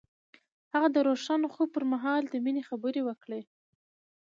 [0.73, 3.41] هغه د روښانه خوب پر مهال د مینې خبرې وکړې.